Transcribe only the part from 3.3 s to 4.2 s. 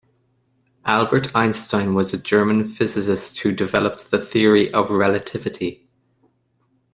who developed the